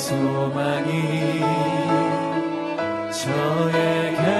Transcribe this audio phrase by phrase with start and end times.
[0.00, 1.40] 소망이
[3.12, 4.39] 저에게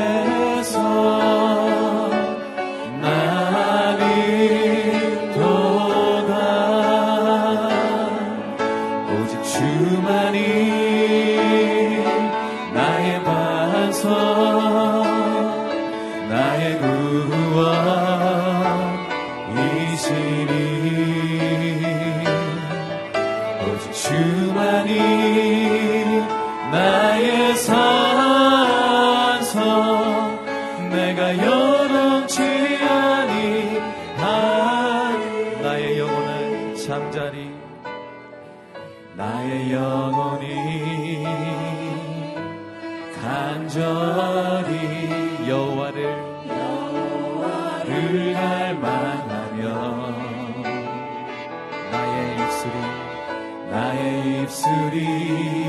[54.50, 55.68] 입술이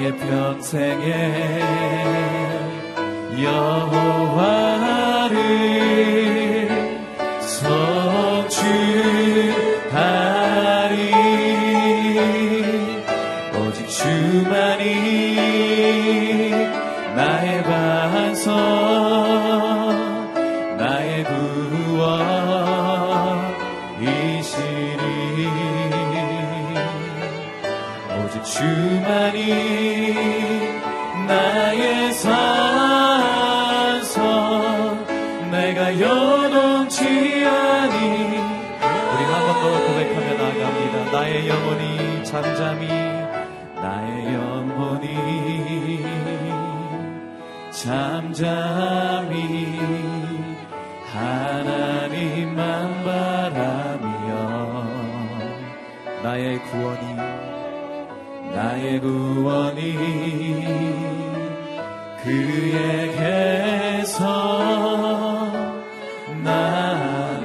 [0.04, 1.60] 나의 평생에
[3.42, 4.73] 여호와
[31.34, 32.30] 나의 산성
[35.50, 37.00] 내가 요동치
[37.44, 37.96] 아니.
[38.86, 40.96] 우리 한 번 더 고백하며 나아갑니다.
[41.12, 41.82] 나의 영혼이
[42.24, 42.82] 잠잠히
[43.82, 45.06] 나의 영혼이
[47.70, 49.36] 잠잠히
[51.12, 52.58] 하나님만
[53.04, 54.28] 바라며
[56.22, 57.04] 나의 구원이
[58.54, 59.82] 나의 구원이
[62.24, 64.16] 그에게서
[66.42, 67.44] 나는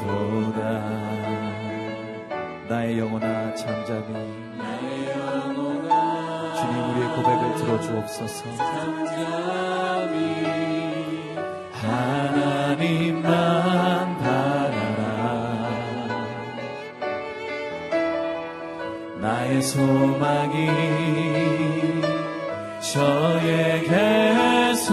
[0.00, 0.60] 도다.
[2.68, 4.12] 나의 영혼아 잠잠히
[4.58, 8.38] 나의 영혼아 주님 우리의 고백을 들어주옵소서.
[8.56, 10.16] 잠잠히
[11.70, 13.22] 하나님만
[14.18, 15.06] 바라라.
[19.20, 21.55] 나의 소망이
[22.96, 24.88] 저에게서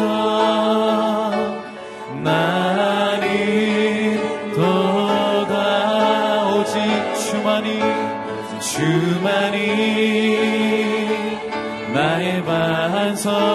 [4.53, 6.75] 도다 오직
[7.16, 7.80] 주만이
[8.59, 9.57] 주만이
[11.94, 13.53] 나의 반석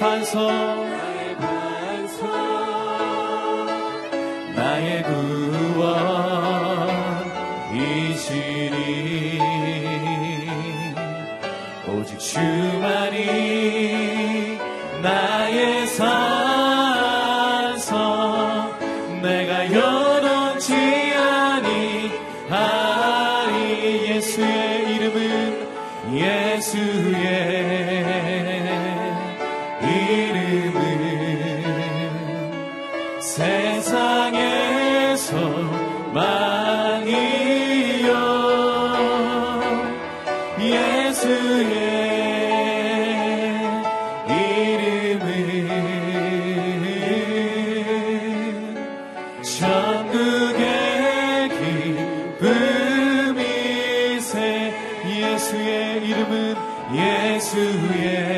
[0.00, 0.69] 반석
[56.92, 58.29] 예수의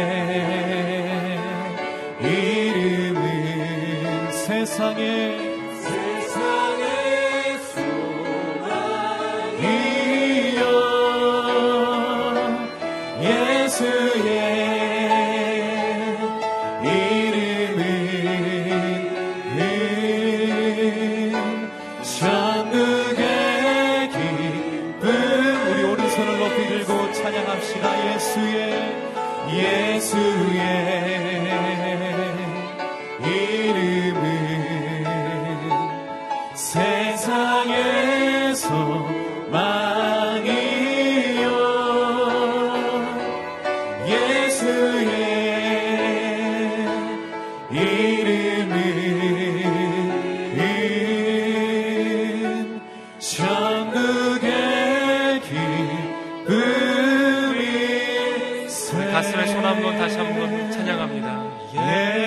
[59.32, 61.42] 가슴에 손 한번 다시 한번 찬양합니다.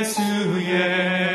[0.02, 1.35] 예수의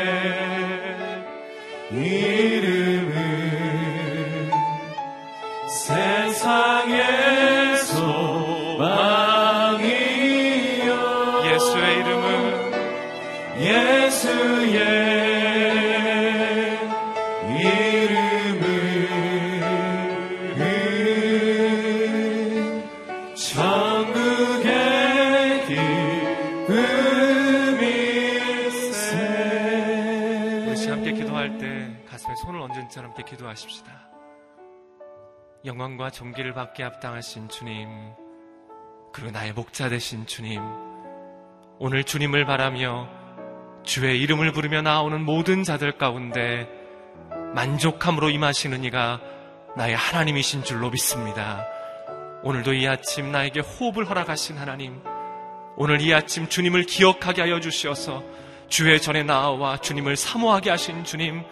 [35.71, 37.87] 영광과 존귀를 받게 합당하신 주님,
[39.13, 40.61] 그리고 나의 목자 되신 주님,
[41.79, 43.07] 오늘 주님을 바라며
[43.83, 46.67] 주의 이름을 부르며 나오는 모든 자들 가운데
[47.55, 49.21] 만족함으로 임하시는 이가
[49.77, 51.65] 나의 하나님이신 줄로 믿습니다.
[52.43, 55.01] 오늘도 이 아침 나에게 호흡을 허락하신 하나님,
[55.77, 58.21] 오늘 이 아침 주님을 기억하게 하여 주시어서
[58.67, 61.43] 주의 전에 나와 주님을 사모하게 하신 주님,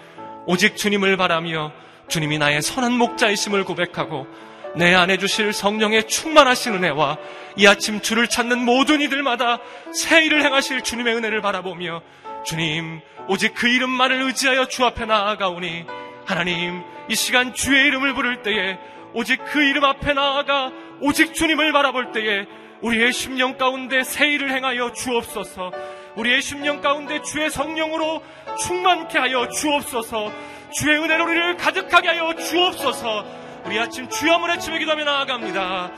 [0.46, 1.72] 오직 주님을 바라며
[2.10, 4.28] 주님이 나의 선한 목자이심을 고백하고
[4.76, 7.18] 내 안에 주실 성령의 충만하신 은혜와
[7.56, 9.60] 이 아침 주를 찾는 모든 이들마다
[9.94, 12.02] 새 일을 행하실 주님의 은혜를 바라보며
[12.44, 15.86] 주님, 오직 그 이름만을 의지하여 주 앞에 나아가오니
[16.26, 18.78] 하나님, 이 시간 주의 이름을 부를 때에
[19.14, 22.46] 오직 그 이름 앞에 나아가 오직 주님을 바라볼 때에
[22.82, 25.72] 우리의 심령 가운데 새 일을 행하여 주옵소서.
[26.16, 28.22] 우리의 심령 가운데 주의 성령으로
[28.60, 30.32] 충만케 하여 주옵소서.
[30.72, 33.26] 주의 은혜로 우리를 가득하게 하여 주옵소서.
[33.66, 35.92] 우리 아침 주여 한번 외치며 기도하며 나아갑니다.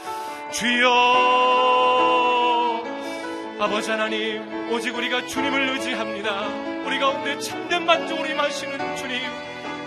[0.52, 0.90] 주여
[3.60, 6.48] 아버지 하나님 오직 우리가 주님을 의지합니다.
[6.86, 9.22] 우리 가운데 참된 만족으로 임하시는 주님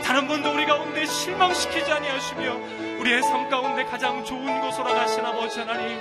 [0.05, 5.99] 다른 분도 우리 가운데 실망시키지 아니하시며 우리의 삶 가운데 가장 좋은 곳으로 가신 아버지 하나님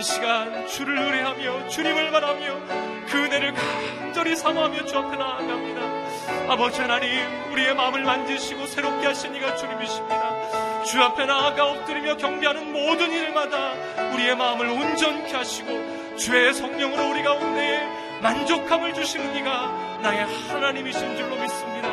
[0.00, 2.58] 이 시간 주를 의뢰하며 주님을 바라며
[3.06, 6.50] 그 은혜를 간절히 사모하며 주 앞에 나아갑니다.
[6.50, 7.10] 아버지 하나님
[7.52, 10.84] 우리의 마음을 만지시고 새롭게 하신 이가 주님이십니다.
[10.84, 13.74] 주 앞에 나아가 엎드리며 경배하는 모든 일마다
[14.14, 17.86] 우리의 마음을 온전케 하시고 주의 성령으로 우리 가운데
[18.22, 21.90] 만족함을 주시는 이가 나의 하나님이신 줄로 믿습니다.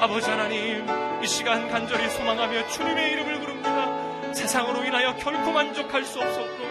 [0.00, 0.84] 아버지 하나님
[1.22, 4.32] 이 시간 간절히 소망하며 주님의 이름을 부릅니다.
[4.32, 6.63] 세상으로 인하여 결코 만족할 수 없었고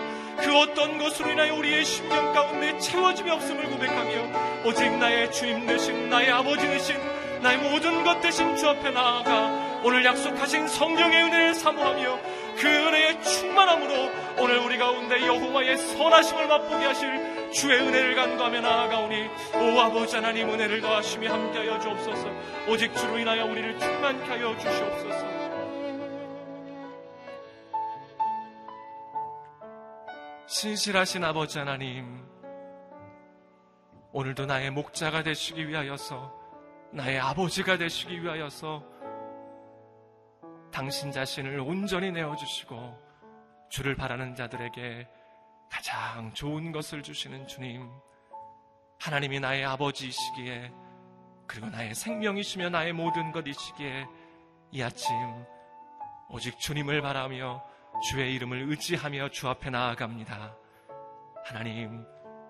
[0.43, 6.31] 그 어떤 것으로 인하여 우리의 심령 가운데 채워짐이 없음을 고백하며 오직 나의 주님 되신 나의
[6.31, 6.97] 아버지 되신
[7.41, 12.19] 나의 모든 것 되신 주 앞에 나아가 오늘 약속하신 성령의 은혜를 사모하며
[12.57, 19.79] 그 은혜의 충만함으로 오늘 우리 가운데 여호와의 선하심을 맛보게 하실 주의 은혜를 간구하며 나아가오니 오
[19.79, 22.27] 아버지 하나님 은혜를 더하시며 함께하여 주옵소서.
[22.69, 25.32] 오직 주로 인하여 우리를 충만케 하여 주시옵소서
[30.53, 32.23] 신실하신 아버지 하나님,
[34.11, 36.31] 오늘도 나의 목자가 되시기 위하여서
[36.91, 38.83] 나의 아버지가 되시기 위하여서
[40.71, 45.07] 당신 자신을 온전히 내어주시고 주를 바라는 자들에게
[45.71, 47.89] 가장 좋은 것을 주시는 주님.
[48.99, 50.71] 하나님이 나의 아버지이시기에
[51.47, 54.05] 그리고 나의 생명이시며 나의 모든 것이시기에
[54.69, 55.09] 이 아침
[56.29, 57.72] 오직 주님을 바라며
[58.03, 60.57] 주의 이름을 의지하며 주 앞에 나아갑니다.
[61.45, 62.03] 하나님,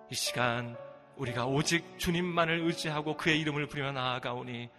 [0.09, 0.75] 이 시간
[1.15, 4.69] 우리가 오직 주님만을 의지하고 그의 이름을 부르며 나아가오니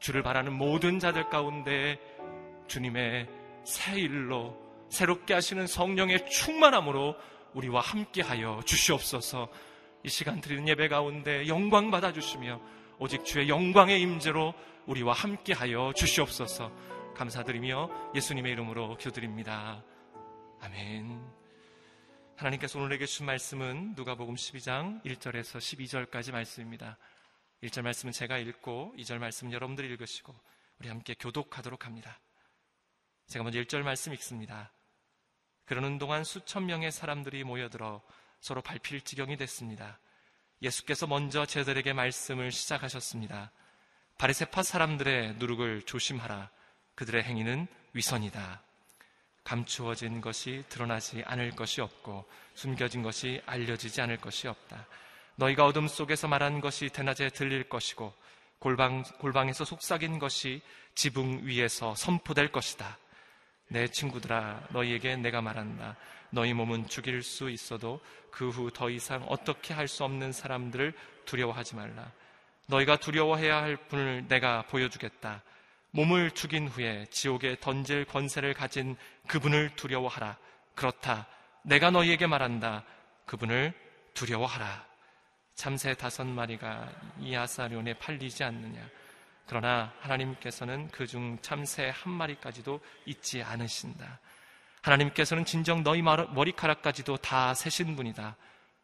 [0.00, 2.00] 주를 바라는 모든 자들 가운데
[2.66, 3.28] 주님의
[3.64, 7.14] 새 일로 새롭게 하시는 성령의 충만함으로
[7.54, 9.48] 우리와 함께하여 주시옵소서.
[10.02, 12.60] 이 시간 드리는 예배 가운데 영광 받아 주시며
[12.98, 14.52] 오직 주의 영광의 임재로
[14.86, 16.72] 우리와 함께하여 주시옵소서.
[17.14, 19.84] 감사드리며 예수님의 이름으로 기도드립니다.
[20.64, 21.22] 아멘.
[22.36, 26.96] 하나님께서 오늘 내게 주신 말씀은 누가복음 12장 1절에서 12절까지 말씀입니다.
[27.62, 30.34] 1절 말씀은 제가 읽고 2절 말씀은 여러분들이 읽으시고
[30.78, 32.18] 우리 함께 교독하도록 합니다.
[33.26, 34.72] 제가 먼저 1절 말씀 읽습니다.
[35.66, 38.00] 그러는 동안 수천 명의 사람들이 모여들어
[38.40, 39.98] 서로 밟힐 지경이 됐습니다.
[40.62, 43.52] 예수께서 먼저 제들에게 말씀을 시작하셨습니다.
[44.16, 46.50] 바리세파 사람들의 누룩을 조심하라.
[46.94, 48.62] 그들의 행위는 위선이다.
[49.44, 52.24] 감추어진 것이 드러나지 않을 것이 없고
[52.54, 54.86] 숨겨진 것이 알려지지 않을 것이 없다.
[55.36, 58.12] 너희가 어둠 속에서 말한 것이 대낮에 들릴 것이고
[58.58, 60.62] 골방, 골방에서 속삭인 것이
[60.94, 62.98] 지붕 위에서 선포될 것이다.
[63.68, 65.96] 내 친구들아, 너희에게 내가 말한다.
[66.30, 70.94] 너희 몸은 죽일 수 있어도 그 후 더 이상 어떻게 할 수 없는 사람들을
[71.26, 72.10] 두려워하지 말라.
[72.66, 75.42] 너희가 두려워해야 할 분을 내가 보여주겠다.
[75.94, 78.96] 몸을 죽인 후에 지옥에 던질 권세를 가진
[79.28, 80.36] 그분을 두려워하라.
[80.74, 81.28] 그렇다.
[81.62, 82.82] 내가 너희에게 말한다.
[83.26, 83.72] 그분을
[84.12, 84.84] 두려워하라.
[85.54, 88.82] 참새 다섯 마리가 이 아사론에 팔리지 않느냐.
[89.46, 94.18] 그러나 하나님께서는 그 중 참새 한 마리까지도 잊지 않으신다.
[94.82, 98.34] 하나님께서는 진정 너희 머리카락까지도 다 세신 분이다.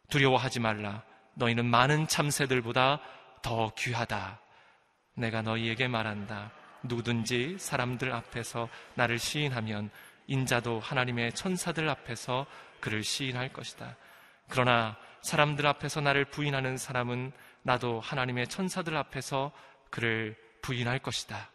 [0.09, 1.03] 두려워하지 말라.
[1.33, 3.01] 너희는 많은 참새들보다
[3.41, 4.39] 더 귀하다.
[5.15, 6.51] 내가 너희에게 말한다.
[6.83, 9.89] 누구든지 사람들 앞에서 나를 시인하면
[10.27, 12.45] 인자도 하나님의 천사들 앞에서
[12.79, 13.95] 그를 시인할 것이다.
[14.49, 17.31] 그러나 사람들 앞에서 나를 부인하는 사람은
[17.63, 19.51] 나도 하나님의 천사들 앞에서
[19.89, 21.49] 그를 부인할 것이다.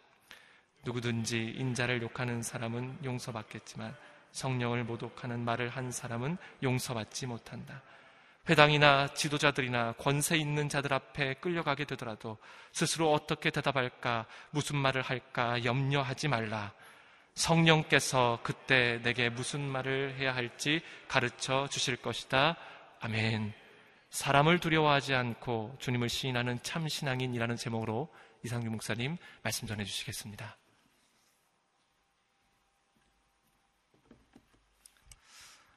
[0.85, 3.95] 누구든지 인자를 욕하는 사람은 용서받겠지만
[4.31, 7.81] 성령을 모독하는 말을 한 사람은 용서받지 못한다.
[8.49, 12.37] 회당이나 지도자들이나 권세 있는 자들 앞에 끌려가게 되더라도
[12.71, 16.73] 스스로 어떻게 대답할까, 무슨 말을 할까 염려하지 말라.
[17.35, 22.57] 성령께서 그때 내게 무슨 말을 해야 할지 가르쳐 주실 것이다.
[22.99, 23.53] 아멘.
[24.09, 28.11] 사람을 두려워하지 않고 주님을 시인하는 참 신앙인이라는 제목으로
[28.43, 30.57] 이상규 목사님 말씀 전해 주시겠습니다.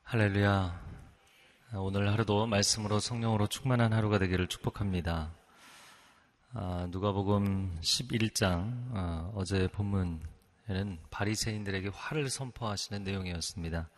[0.05, 0.90] 할렐루야.
[1.73, 5.33] 오늘 하루도 말씀으로 성령으로 충만한 하루가 되기를 축복합니다.
[6.53, 13.89] 아, 누가복음 11장 아, 어제 본문에는 바리새인들에게 화를 선포하시는 내용이었습니다.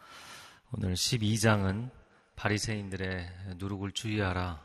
[0.72, 1.88] 오늘 12장은
[2.36, 3.26] 바리새인들의
[3.56, 4.62] 누룩을 주의하라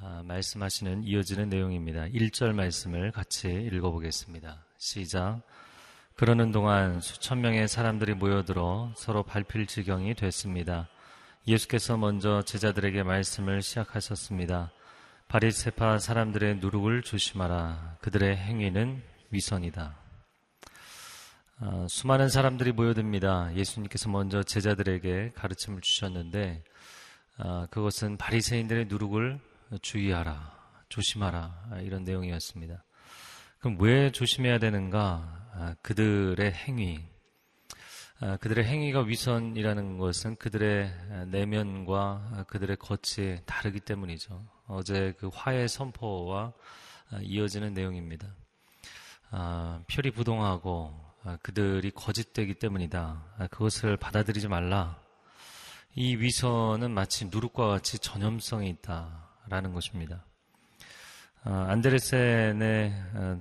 [0.00, 2.08] 아, 말씀하시는 이어지는 내용입니다.
[2.08, 4.62] 1절 말씀을 같이 읽어보겠습니다.
[4.76, 5.40] 시작.
[6.16, 10.90] 그러는 동안 수천 명의 사람들이 모여들어 서로 밟힐 지경이 됐습니다.
[11.46, 14.72] 예수께서 먼저 제자들에게 말씀을 시작하셨습니다.
[15.28, 17.98] 바리세파 사람들의 누룩을 조심하라.
[18.00, 19.94] 그들의 행위는 위선이다.
[21.58, 23.54] 아, 수많은 사람들이 모여듭니다.
[23.54, 26.64] 예수님께서 먼저 제자들에게 가르침을 주셨는데
[27.36, 29.38] 아, 그것은 바리새인들의 누룩을
[29.82, 30.50] 주의하라,
[30.88, 32.82] 조심하라 이런 내용이었습니다.
[33.58, 35.48] 그럼 왜 조심해야 되는가?
[35.56, 37.13] 아, 그들의 행위, 아,
[38.40, 44.40] 그들의 행위가 위선이라는 것은 그들의 내면과 그들의 겉이 다르기 때문이죠.
[44.66, 46.52] 어제 그 화해 선포와
[47.22, 48.28] 이어지는 내용입니다.
[49.30, 50.94] 아, 표리 부동하고
[51.24, 53.48] 아, 그들이 거짓되기 때문이다.
[53.50, 55.02] 그것을 받아들이지 말라.
[55.96, 60.24] 이 위선은 마치 누룩과 같이 전염성이 있다라는 것입니다.
[61.42, 62.94] 안데르센의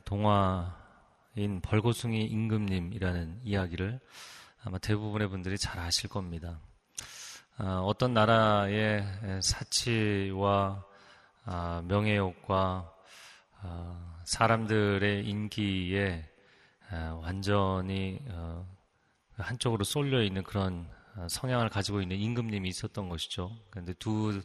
[0.06, 4.00] 동화인 벌거숭이 임금님이라는 이야기를
[4.66, 6.60] 아마 대부분의 분들이 잘 아실 겁니다.
[7.58, 9.06] 아, 어떤 나라의
[9.42, 10.86] 사치와
[11.46, 12.94] 아, 명예욕과
[13.62, 16.30] 아, 사람들의 인기에
[17.22, 18.68] 완전히 어,
[19.36, 20.88] 한쪽으로 쏠려 있는 그런
[21.28, 23.52] 성향을 가지고 있는 임금님이 있었던 것이죠.
[23.70, 24.42] 그런데 두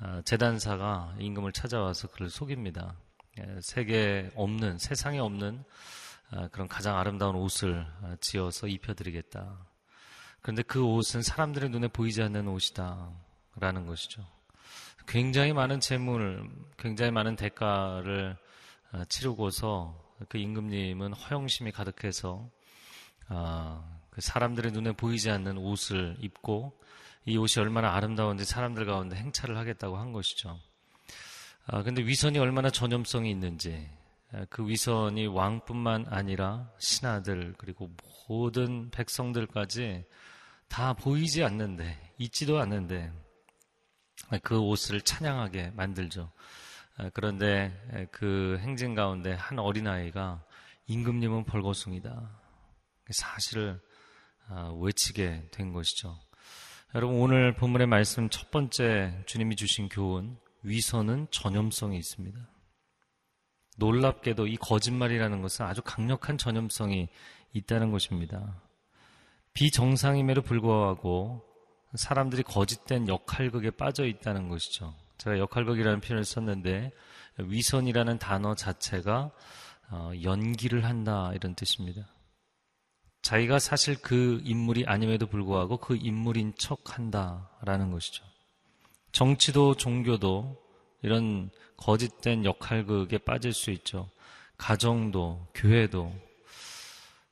[0.00, 2.96] 아, 재단사가 임금을 찾아와서 그를 속입니다.
[3.38, 5.62] 예, 세계 없는 세상에 없는 아,
[6.50, 9.58] 그런 가장 아름다운 옷을 아, 지어서 입혀드리겠다.
[10.40, 13.10] 그런데 그 옷은 사람들의 눈에 보이지 않는 옷이다
[13.56, 14.26] 라는 것이죠.
[15.06, 16.48] 굉장히 많은 재물,
[16.78, 18.36] 굉장히 많은 대가를
[19.08, 22.48] 치르고서 그 임금님은 허영심이 가득해서
[24.10, 26.78] 그 사람들의 눈에 보이지 않는 옷을 입고
[27.24, 30.58] 이 옷이 얼마나 아름다운지 사람들 가운데 행차를 하겠다고 한 것이죠.
[31.66, 34.01] 아, 근데 위선이 얼마나 전염성이 있는지, 아,
[34.48, 37.90] 그 위선이 왕뿐만 아니라 신하들, 그리고
[38.28, 40.04] 모든 백성들까지
[40.68, 43.12] 다 보이지 않는데, 있지도 않는데,
[44.30, 46.32] 아, 그 옷을 찬양하게 만들죠.
[46.96, 50.42] 아, 그런데 그 행진 가운데 한 어린아이가
[50.86, 52.40] 임금님은 벌거숭이다.
[53.10, 53.80] 사실을
[54.48, 56.18] 아, 외치게 된 것이죠.
[56.94, 62.51] 여러분 오늘 본문의 말씀 첫 번째 주님이 주신 교훈 위선은 전염성이 있습니다.
[63.82, 67.08] 놀랍게도 이 거짓말이라는 것은 아주 강력한 전염성이
[67.52, 68.62] 있다는 것입니다.
[69.54, 71.42] 비정상임에도 불구하고
[71.96, 74.94] 사람들이 거짓된 역할극에 빠져 있다는 것이죠.
[75.18, 76.92] 제가 역할극이라는 표현을 썼는데
[77.38, 79.32] 위선이라는 단어 자체가
[79.90, 82.06] 어, 연기를 한다 이런 뜻입니다.
[83.22, 88.24] 자기가 사실 그 인물이 아님에도 불구하고 그 인물인 척 한다라는 것이죠.
[89.10, 90.61] 정치도 종교도
[91.02, 94.08] 이런 거짓된 역할극에 빠질 수 있죠.
[94.56, 96.12] 가정도, 교회도,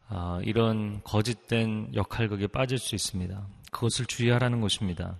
[0.08, 3.46] 아, 이런 거짓된 역할극에 빠질 수 있습니다.
[3.70, 5.16] 그것을 주의하라는 것입니다.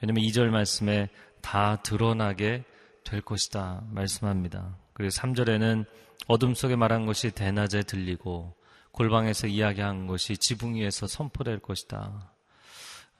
[0.00, 1.08] 왜냐하면 2절 말씀에
[1.40, 2.64] 다 드러나게
[3.04, 4.76] 될 것이다 말씀합니다.
[4.92, 5.86] 그리고 3절에는
[6.26, 8.54] 어둠 속에 말한 것이 대낮에 들리고
[8.90, 12.32] 골방에서 이야기한 것이 지붕 위에서 선포될 것이다.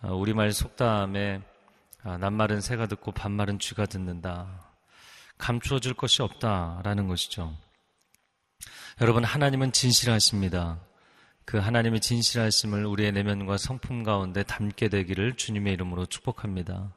[0.00, 1.40] 아, 우리말 속담에
[2.02, 4.71] 아, 낱말은 새가 듣고 반말은 쥐가 듣는다.
[5.38, 7.56] 감추어줄 것이 없다라는 것이죠.
[9.00, 10.80] 여러분 하나님은 진실하십니다.
[11.44, 16.94] 그 하나님의 진실하심을 우리의 내면과 성품 가운데 담게 되기를 주님의 이름으로 축복합니다.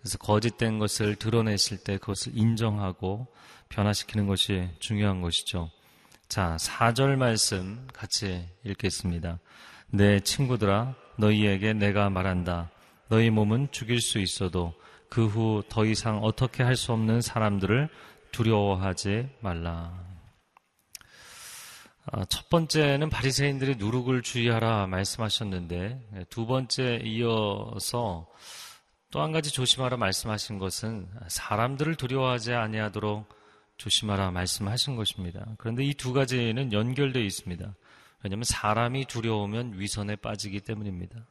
[0.00, 3.26] 그래서 거짓된 것을 드러내실 때 그것을 인정하고
[3.68, 5.70] 변화시키는 것이 중요한 것이죠.
[6.28, 9.38] 자, 4절 말씀 같이 읽겠습니다.
[9.88, 12.70] 내 친구들아, 너희에게 내가 말한다.
[13.08, 14.74] 너희 몸은 죽일 수 있어도
[15.10, 17.88] 그 후 더 이상 어떻게 할 수 없는 사람들을
[18.32, 19.92] 두려워하지 말라.
[22.12, 28.26] 아, 첫 번째는 바리새인들의 누룩을 주의하라 말씀하셨는데 두 번째 이어서
[29.10, 33.26] 또 한 가지 조심하라 말씀하신 것은 사람들을 두려워하지 아니하도록
[33.76, 35.44] 조심하라 말씀하신 것입니다.
[35.58, 37.74] 그런데 이 두 가지는 연결되어 있습니다.
[38.22, 41.26] 왜냐하면 사람이 두려우면 위선에 빠지기 때문입니다.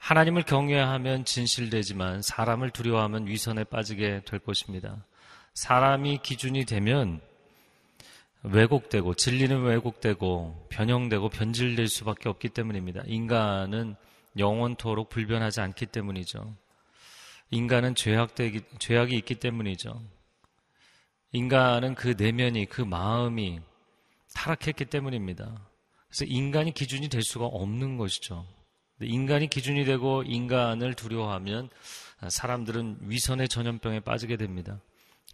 [0.00, 5.04] 하나님을 경외하면 진실되지만 사람을 두려워하면 위선에 빠지게 될 것입니다.
[5.54, 7.20] 사람이 기준이 되면
[8.42, 13.02] 왜곡되고 진리는 왜곡되고 변형되고 변질될 수밖에 없기 때문입니다.
[13.06, 13.94] 인간은
[14.38, 16.56] 영원토록 불변하지 않기 때문이죠.
[17.50, 20.00] 인간은 죄악되기, 죄악이 있기 때문이죠.
[21.32, 23.60] 인간은 그 내면이, 그 마음이
[24.34, 25.68] 타락했기 때문입니다.
[26.08, 28.46] 그래서 인간이 기준이 될 수가 없는 것이죠.
[29.00, 31.68] 인간이 기준이 되고 인간을 두려워하면
[32.28, 34.80] 사람들은 위선의 전염병에 빠지게 됩니다.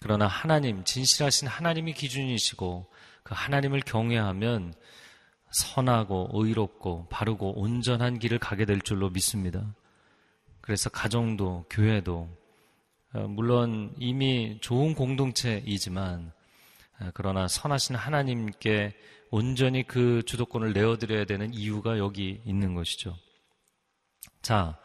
[0.00, 2.86] 그러나 하나님, 진실하신 하나님이 기준이시고
[3.22, 4.74] 그 하나님을 경외하면
[5.50, 9.74] 선하고 의롭고 바르고 온전한 길을 가게 될 줄로 믿습니다.
[10.60, 12.28] 그래서 가정도 교회도
[13.14, 16.32] 어, 물론 이미 좋은 공동체이지만
[17.00, 18.94] 어, 그러나 선하신 하나님께
[19.30, 23.16] 온전히 그 주도권을 내어드려야 되는 이유가 여기 있는 것이죠.
[24.46, 24.78] 자,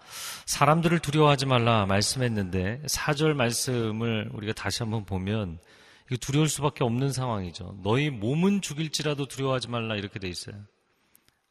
[0.48, 5.60] 사람들을 두려워하지 말라 말씀했는데 사절 말씀을 우리가 다시 한번 보면
[6.08, 7.78] 이거 두려울 수밖에 없는 상황이죠.
[7.84, 10.56] 너희 몸은 죽일지라도 두려워하지 말라 이렇게 돼 있어요.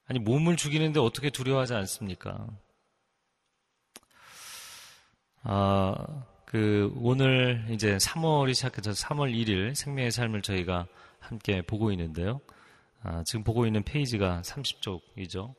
[0.08, 2.48] 아니 몸을 죽이는데 어떻게 두려워하지 않습니까?
[5.44, 5.94] 아,
[6.46, 10.88] 그 오늘 이제 3월이 시작해서 3월 1일 생명의 삶을 저희가
[11.20, 12.40] 함께 보고 있는데요.
[13.04, 15.54] 아, 지금 보고 있는 페이지가 30쪽이죠.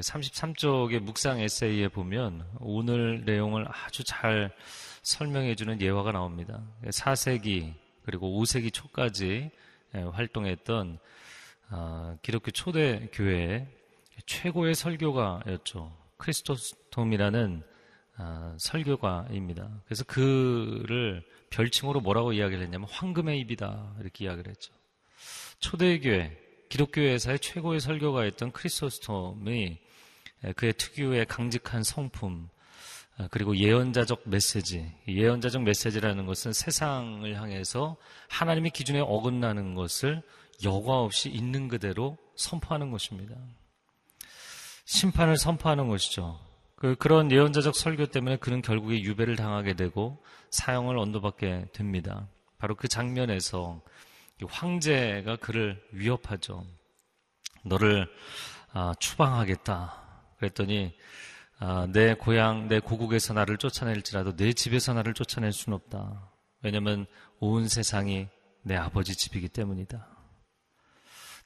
[0.00, 4.52] 33쪽의 묵상 에세이에 보면 오늘 내용을 아주 잘
[5.02, 6.62] 설명해주는 예화가 나옵니다.
[6.86, 9.50] 4세기 그리고 5세기 초까지
[9.94, 10.98] 예, 활동했던
[11.68, 13.68] 아, 기독교 초대 교회의
[14.26, 15.96] 최고의 설교가였죠.
[16.16, 17.62] 크리스토스톰이라는
[18.16, 19.82] 아, 설교가입니다.
[19.84, 24.72] 그래서 그를 별칭으로 뭐라고 이야기를 했냐면 황금의 입이다 이렇게 이야기를 했죠.
[25.60, 26.36] 초대교회
[26.68, 29.83] 기독교회사의 최고의 설교가였던 크리소스톰이
[30.52, 32.48] 그의 특유의 강직한 성품
[33.16, 34.92] 아, 그리고 예언자적 메시지.
[35.06, 37.96] 예언자적 메시지라는 것은 세상을 향해서
[38.28, 40.22] 하나님의 기준에 어긋나는 것을
[40.64, 43.36] 여과 없이 있는 그대로 선포하는 것입니다.
[44.84, 46.40] 심판을 선포하는 것이죠.
[46.74, 52.28] 그, 그런 예언자적 설교 때문에 그는 결국에 유배를 당하게 되고 사형을 언도받게 됩니다.
[52.58, 53.80] 바로 그 장면에서
[54.46, 56.66] 황제가 그를 위협하죠.
[57.62, 58.08] 너를
[58.72, 60.03] 아, 추방하겠다.
[60.38, 60.94] 그랬더니
[61.58, 66.30] 아, 내 고향, 내 고국에서 나를 쫓아낼지라도 내 집에서 나를 쫓아낼 수는 없다.
[66.62, 67.06] 왜냐하면
[67.38, 68.28] 온 세상이
[68.62, 70.06] 내 아버지 집이기 때문이다.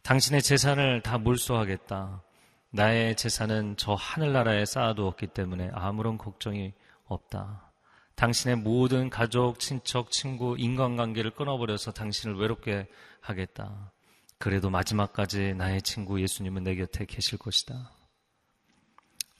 [0.02, 2.22] 당신의 재산을 다 몰수하겠다.
[2.70, 6.72] 나의 재산은 저 하늘나라에 쌓아두었기 때문에 아무런 걱정이
[7.04, 7.72] 없다.
[8.14, 12.88] 당신의 모든 가족, 친척, 친구, 인간관계를 끊어버려서 당신을 외롭게
[13.20, 13.92] 하겠다.
[14.38, 17.92] 그래도 마지막까지 나의 친구 예수님은 내 곁에 계실 것이다.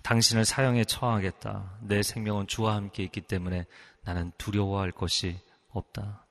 [0.02, 1.78] 당신을 사형에 처하겠다.
[1.82, 3.66] 내 생명은 주와 함께 있기 때문에
[4.04, 5.38] 나는 두려워할 것이
[5.70, 6.26] 없다.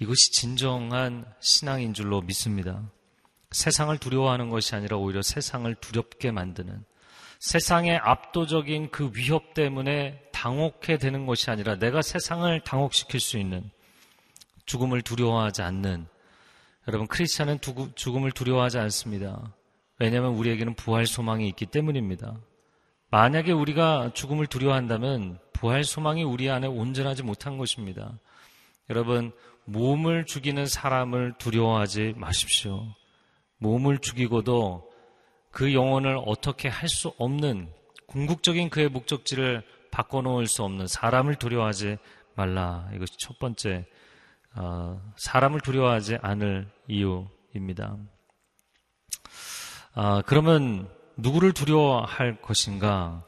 [0.00, 2.90] 이것이 진정한 신앙인 줄로 믿습니다.
[3.52, 6.84] 세상을 두려워하는 것이 아니라 오히려 세상을 두렵게 만드는
[7.40, 13.70] 세상의 압도적인 그 위협 때문에 당혹해 되는 것이 아니라 내가 세상을 당혹시킬 수 있는
[14.66, 16.06] 죽음을 두려워하지 않는
[16.88, 17.58] 여러분 크리스찬은
[17.94, 19.54] 죽음을 두려워하지 않습니다.
[19.98, 22.36] 왜냐하면 우리에게는 부활 소망이 있기 때문입니다.
[23.10, 28.18] 만약에 우리가 죽음을 두려워한다면 부활 소망이 우리 안에 온전하지 못한 것입니다.
[28.88, 29.32] 여러분
[29.64, 32.86] 몸을 죽이는 사람을 두려워하지 마십시오.
[33.58, 34.88] 몸을 죽이고도
[35.50, 37.72] 그 영혼을 어떻게 할 수 없는
[38.06, 41.98] 궁극적인 그의 목적지를 바꿔놓을 수 없는 사람을 두려워하지
[42.34, 42.88] 말라.
[42.94, 43.86] 이것이 첫 번째
[44.56, 47.96] 어, 사람을 두려워하지 않을 이유입니다.
[49.94, 53.24] 아, 그러면 누구를 두려워할 것인가?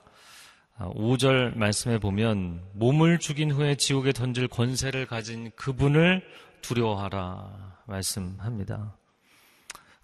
[0.79, 6.23] 5절 아, 말씀에 보면 몸을 죽인 후에 지옥에 던질 권세를 가진 그분을
[6.61, 8.97] 두려워하라 말씀합니다.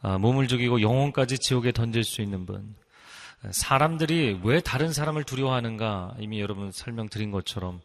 [0.00, 2.76] 아, 몸을 죽이고 영혼까지 지옥에 던질 수 있는 분.
[3.50, 7.80] 사람들이 왜 다른 사람을 두려워하는가 이미 여러분 설명드린 것처럼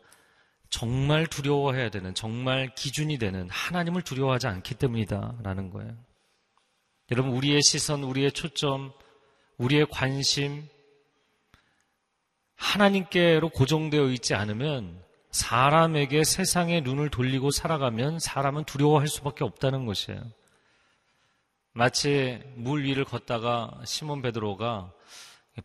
[0.69, 5.95] 정말 두려워해야 되는 정말 기준이 되는 하나님을 두려워하지 않기 때문이다라는 거예요.
[7.11, 8.91] 여러분 우리의 시선, 우리의 초점,
[9.57, 10.67] 우리의 관심
[12.55, 20.23] 하나님께로 고정되어 있지 않으면 사람에게 세상의 눈을 돌리고 살아가면 사람은 두려워할 수밖에 없다는 것이에요.
[21.73, 24.93] 마치 물 위를 걷다가 시몬 베드로가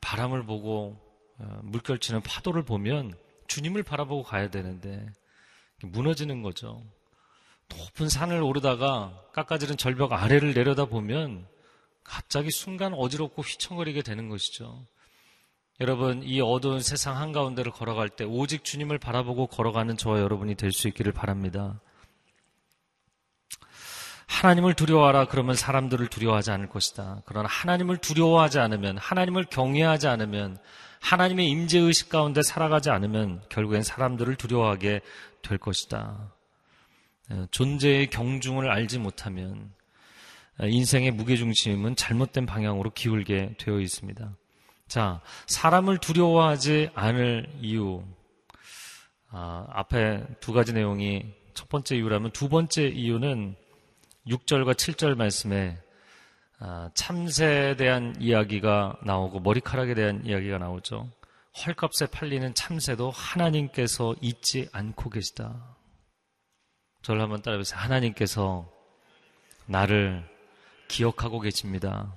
[0.00, 0.98] 바람을 보고
[1.38, 3.14] 어, 물결치는 파도를 보면
[3.46, 5.06] 주님을 바라보고 가야 되는데
[5.82, 6.82] 무너지는 거죠.
[7.68, 11.46] 높은 산을 오르다가 깎아지른 절벽 아래를 내려다 보면
[12.08, 14.86] 갑자기 순간 어지럽고 휘청거리게 되는 것이죠.
[15.80, 20.88] 여러분, 이 어두운 세상 한가운데를 걸어갈 때 오직 주님을 바라보고 걸어가는 저와 여러분이 될 수
[20.88, 21.80] 있기를 바랍니다.
[24.26, 27.22] 하나님을 두려워하라 그러면 사람들을 두려워하지 않을 것이다.
[27.26, 30.58] 그러나 하나님을 두려워하지 않으면 하나님을 경외하지 않으면
[31.00, 35.00] 하나님의 임재 의식 가운데 살아가지 않으면 결국엔 사람들을 두려워하게
[35.42, 36.32] 될 것이다.
[37.30, 39.77] 어, 존재의 경중을 알지 못하면 어,
[40.60, 44.36] 인생의 무게중심은 잘못된 방향으로 기울게 되어 있습니다.
[44.88, 48.02] 자, 사람을 두려워하지 않을 이유.
[49.30, 51.22] 아, 앞에 두 가지 내용이
[51.54, 53.54] 첫 번째 이유라면 두 번째 이유는
[54.26, 55.78] 6절과 7절 말씀에
[56.60, 61.08] 아, 참새에 대한 이야기가 나오고 머리카락에 대한 이야기가 나오죠.
[61.66, 65.76] 헐값에 팔리는 참새도 하나님께서 잊지 않고 계시다.
[67.02, 67.78] 저를 한번 따라해보세요.
[67.78, 68.70] 하나님께서
[69.66, 70.24] 나를
[70.88, 72.14] 기억하고 계십니다.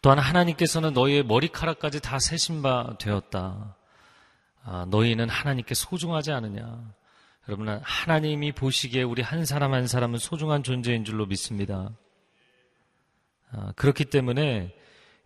[0.00, 3.76] 또한 하나님께서는 너희의 머리카락까지 다 세신 바 되었다.
[4.64, 6.94] 아, 너희는 하나님께 소중하지 않으냐?
[7.48, 11.90] 여러분, 하나님이 보시기에 우리 한 사람 한 사람은 소중한 존재인 줄로 믿습니다.
[13.50, 14.74] 아, 그렇기 때문에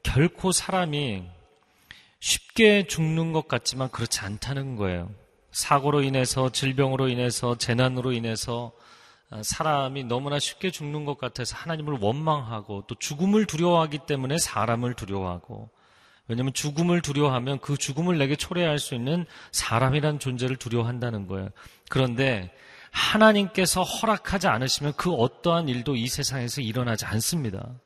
[0.02, 1.24] 결코 사람이
[2.20, 5.10] 쉽게 죽는 것 같지만 그렇지 않다는 거예요.
[5.50, 8.81] 사고로 인해서, 질병으로 인해서, 재난으로 인해서 아,
[9.42, 15.70] 사람이 너무나 쉽게 죽는 것 같아서 하나님을 원망하고 또 죽음을 두려워하기 때문에 사람을 두려워하고
[16.28, 21.48] 왜냐하면 죽음을 두려워하면 그 죽음을 내게 초래할 수 있는 사람이란 존재를 두려워한다는 거예요.
[21.88, 22.52] 그런데
[22.90, 27.80] 하나님께서 허락하지 않으시면 그 어떠한 일도 이 세상에서 일어나지 않습니다.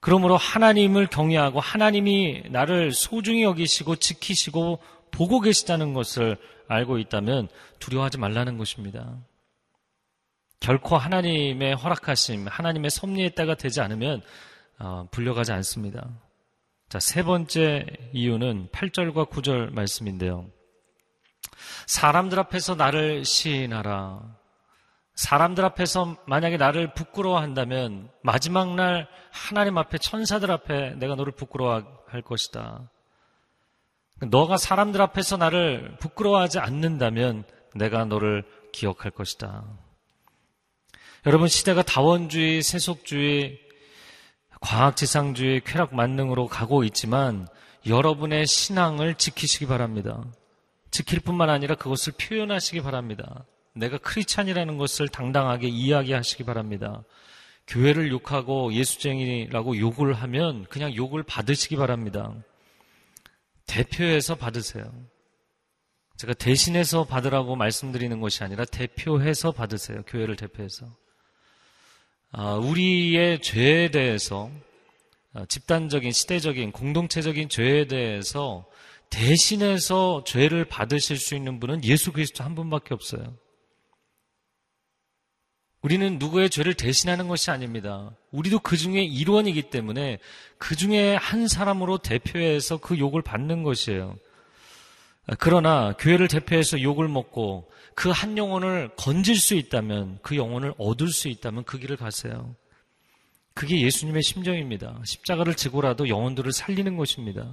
[0.00, 4.80] 그러므로 하나님을 경외하고 하나님이 나를 소중히 여기시고 지키시고
[5.12, 6.38] 보고 계시다는 것을
[6.72, 9.16] 알고 있다면 두려워하지 말라는 것입니다.
[10.60, 14.22] 결코 하나님의 허락하심, 하나님의 섭리의 때가 되지 않으면
[14.78, 16.08] 어, 불려가지 않습니다.
[16.88, 20.46] 자, 세 번째 이유는 8절과 9절 말씀인데요.
[21.86, 24.36] 사람들 앞에서 나를 시인하라.
[25.14, 32.90] 사람들 앞에서 만약에 나를 부끄러워한다면 마지막 날 하나님 앞에 천사들 앞에 내가 너를 부끄러워할 것이다.
[34.28, 39.64] 너가 사람들 앞에서 나를 부끄러워하지 않는다면 내가 너를 기억할 것이다.
[41.26, 43.60] 여러분 시대가 다원주의, 세속주의,
[44.60, 47.48] 과학지상주의, 쾌락 만능으로 가고 있지만
[47.86, 50.24] 여러분의 신앙을 지키시기 바랍니다.
[50.90, 53.44] 지킬 뿐만 아니라 그것을 표현하시기 바랍니다.
[53.74, 57.02] 내가 크리찬이라는 것을 당당하게 이야기하시기 바랍니다.
[57.66, 62.34] 교회를 욕하고 예수쟁이라고 욕을 하면 그냥 욕을 받으시기 바랍니다.
[63.66, 64.84] 대표해서 받으세요.
[66.18, 70.02] 제가 대신해서 받으라고 말씀드리는 것이 아니라 대표해서 받으세요.
[70.06, 70.86] 교회를 대표해서.
[72.30, 74.50] 아, 우리의 죄에 대해서
[75.34, 78.66] 아, 집단적인 시대적인 공동체적인 죄에 대해서
[79.10, 83.36] 대신해서 죄를 받으실 수 있는 분은 예수 그리스도 한 분밖에 없어요.
[85.82, 88.12] 우리는 누구의 죄를 대신하는 것이 아닙니다.
[88.30, 90.18] 우리도 그 중에 일원이기 때문에
[90.58, 94.16] 그 중에 한 사람으로 대표해서 그 욕을 받는 것이에요.
[95.38, 101.28] 그러나 교회를 대표해서 욕을 먹고 그 한 영혼을 건질 수 있다면 그 영혼을 얻을 수
[101.28, 102.54] 있다면 그 길을 가세요.
[103.54, 105.00] 그게 예수님의 심정입니다.
[105.04, 107.50] 십자가를 지고라도 영혼들을 살리는 것입니다.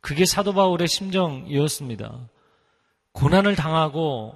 [0.00, 2.28] 그게 사도 바울의 심정이었습니다.
[3.12, 4.34] 고난을 당하고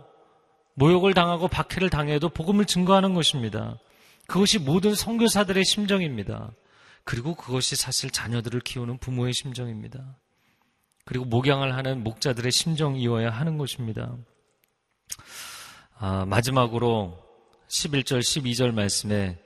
[0.74, 3.78] 모욕을 당하고 박해를 당해도 복음을 증거하는 것입니다.
[4.26, 6.52] 그것이 모든 선교사들의 심정입니다.
[7.04, 10.16] 그리고 그것이 사실 자녀들을 키우는 부모의 심정입니다.
[11.04, 14.16] 그리고 목양을 하는 목자들의 심정이어야 하는 것입니다.
[15.98, 17.22] 아, 마지막으로
[17.68, 19.38] 11절, 12절 말씀에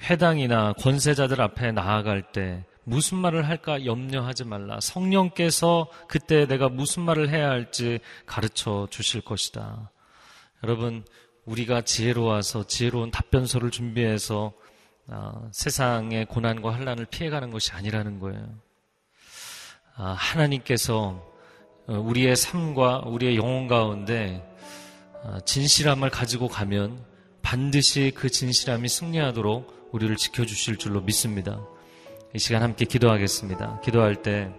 [0.00, 4.80] 회당이나 권세자들 앞에 나아갈 때 무슨 말을 할까 염려하지 말라.
[4.80, 9.90] 성령께서 그때 내가 무슨 말을 해야 할지 가르쳐 주실 것이다.
[10.64, 11.04] 여러분,
[11.44, 14.52] 우리가 지혜로워서 지혜로운 답변서를 준비해서
[15.06, 18.46] 어, 세상의 고난과 환란을 피해가는 것이 아니라는 거예요.
[19.96, 21.24] 아, 하나님께서
[21.86, 24.44] 어, 우리의 삶과 우리의 영혼 가운데
[25.24, 27.02] 어, 진실함을 가지고 가면
[27.40, 31.58] 반드시 그 진실함이 승리하도록 우리를 지켜주실 줄로 믿습니다.
[32.34, 33.80] 이 시간 함께 기도하겠습니다.
[33.80, 34.52] 기도할 때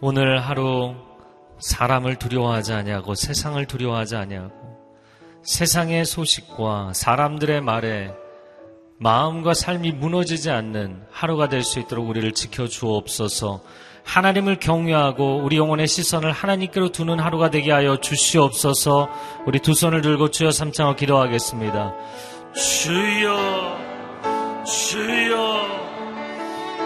[0.00, 0.94] 오늘 하루
[1.58, 4.54] 사람을 두려워하지 아니하고 세상을 두려워하지 아니하고
[5.42, 8.12] 세상의 소식과 사람들의 말에
[8.98, 13.62] 마음과 삶이 무너지지 않는 하루가 될 수 있도록 우리를 지켜 주옵소서.
[14.04, 19.08] 하나님을 경외하고 우리 영혼의 시선을 하나님께로 두는 하루가 되게 하여 주시옵소서.
[19.46, 21.94] 우리 두 손을 들고 주여 삼창어 기도하겠습니다.
[22.54, 23.78] 주여,
[24.64, 25.66] 주여,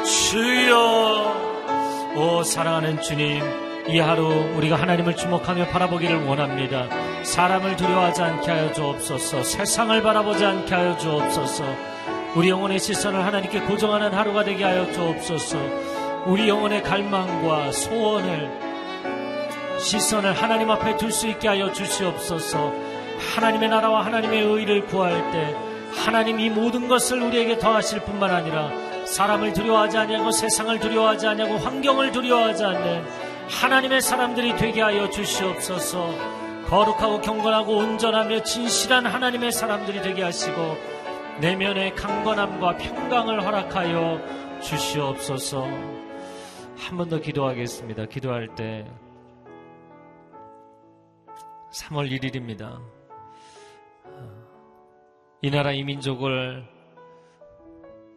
[0.04, 1.53] 주여.
[2.16, 3.42] 오 사랑하는 주님,
[3.88, 6.86] 이 하루 우리가 하나님을 주목하며 바라보기를 원합니다.
[7.24, 9.42] 사람을 두려워하지 않게 하여 주옵소서.
[9.42, 11.64] 세상을 바라보지 않게 하여 주옵소서.
[12.36, 15.58] 우리 영혼의 시선을 하나님께 고정하는 하루가 되게 하여 주옵소서.
[16.26, 18.48] 우리 영혼의 갈망과 소원을
[19.80, 22.72] 시선을 하나님 앞에 둘 수 있게 하여 주시옵소서.
[23.34, 25.54] 하나님의 나라와 하나님의 의를 구할 때
[26.04, 28.70] 하나님 이 모든 것을 우리에게 더하실 뿐만 아니라
[29.14, 33.04] 사람을 두려워하지 아니하고 세상을 두려워하지 아니하고 환경을 두려워하지 않는
[33.48, 36.10] 하나님의 사람들이 되게 하여 주시옵소서.
[36.66, 40.76] 거룩하고 경건하고 온전하며 진실한 하나님의 사람들이 되게 하시고
[41.40, 45.62] 내면의 강건함과 평강을 허락하여 주시옵소서.
[46.76, 48.06] 한 번 더 기도하겠습니다.
[48.06, 48.84] 기도할 때
[51.72, 52.80] 3월 1일입니다.
[55.42, 56.73] 이 나라 이 민족을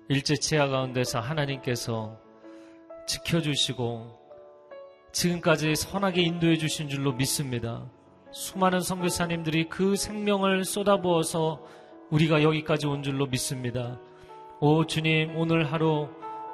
[0.09, 2.17] 일제 치하 가운데서 하나님께서
[3.07, 4.17] 지켜주시고
[5.11, 7.89] 지금까지 선하게 인도해 주신 줄로 믿습니다.
[8.31, 11.61] 수많은 선교사님들이 그 생명을 쏟아부어서
[12.09, 13.99] 우리가 여기까지 온 줄로 믿습니다.
[14.61, 16.07] 오 주님 오늘 하루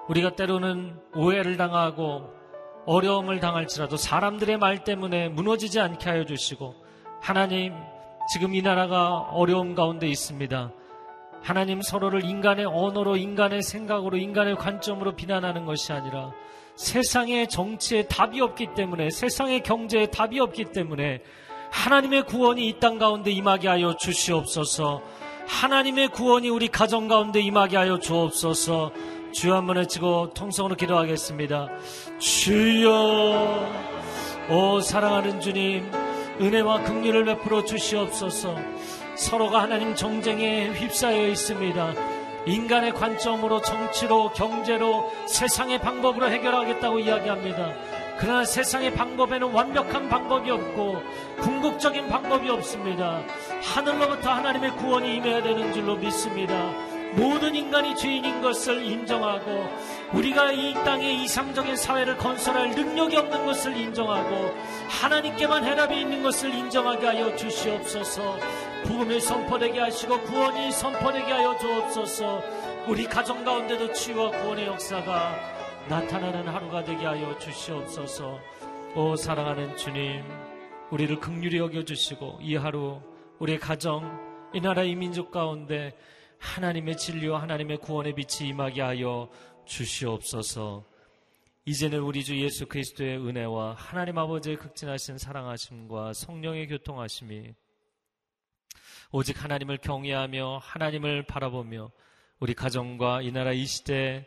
[0.09, 2.31] 우리가 때로는 오해를 당하고
[2.87, 6.73] 어려움을 당할지라도 사람들의 말 때문에 무너지지 않게 하여 주시고
[7.21, 7.73] 하나님
[8.31, 10.71] 지금 이 나라가 어려움 가운데 있습니다.
[11.43, 16.31] 하나님 서로를 인간의 언어로, 인간의 생각으로, 인간의 관점으로 비난하는 것이 아니라
[16.75, 21.21] 세상의 정치에 답이 없기 때문에, 세상의 경제에 답이 없기 때문에
[21.69, 25.01] 하나님의 구원이 이 땅 가운데 임하게 하여 주시옵소서.
[25.47, 28.91] 하나님의 구원이 우리 가정 가운데 임하게 하여 주옵소서.
[29.33, 31.67] 주여 한번 외치고 통성으로 기도하겠습니다.
[32.19, 33.67] 주여,
[34.49, 35.91] 오 사랑하는 주님,
[36.39, 38.55] 은혜와 긍휼을 베풀어 주시옵소서.
[39.15, 41.93] 서로가 하나님 정쟁에 휩싸여 있습니다.
[42.45, 47.73] 인간의 관점으로 정치로 경제로 세상의 방법으로 해결하겠다고 이야기합니다.
[48.17, 51.01] 그러나 세상의 방법에는 완벽한 방법이 없고
[51.39, 53.23] 궁극적인 방법이 없습니다.
[53.61, 56.53] 하늘로부터 하나님의 구원이 임해야 되는 줄로 믿습니다.
[57.15, 59.69] 모든 인간이 죄인인 것을 인정하고
[60.13, 64.51] 우리가 이 땅에 이상적인 사회를 건설할 능력이 없는 것을 인정하고
[64.89, 68.39] 하나님께만 해답이 있는 것을 인정하게 하여 주시옵소서
[68.83, 72.41] 복음이 선포되게 하시고 구원이 선포되게 하여 주옵소서
[72.87, 75.35] 우리 가정 가운데도 치유와 구원의 역사가
[75.89, 78.39] 나타나는 하루가 되게 하여 주시옵소서
[78.95, 80.23] 오 사랑하는 주님
[80.91, 83.01] 우리를 극률히 여겨주시고 이 하루
[83.39, 84.19] 우리의 가정
[84.53, 85.93] 이 나라 이 민족 가운데
[86.37, 89.29] 하나님의 진리와 하나님의 구원의 빛이 임하게 하여
[89.65, 90.85] 주시옵소서.
[91.65, 97.55] 이제는 우리 주 예수 그리스도의 은혜와 하나님 아버지의 극진하신 사랑하심과 성령의 교통하심이
[99.13, 101.91] 오직 하나님을 경외하며 하나님을 바라보며
[102.39, 104.25] 우리 가정과 이 나라 이 시대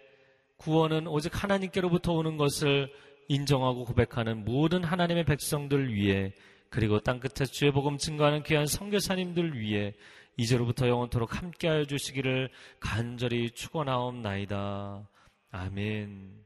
[0.58, 2.92] 구원은 오직 하나님께로부터 오는 것을
[3.26, 6.32] 인정하고 고백하는 모든 하나님의 백성들 위해
[6.70, 9.92] 그리고 땅끝에 주의 복음 증거하는 귀한 선교사님들 위해
[10.36, 15.08] 이제로부터 영원토록 함께하여 주시기를 간절히 축원하옵나이다.
[15.50, 16.45] 아멘.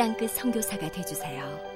[0.00, 1.69] 땅끝 성교사가 되주세요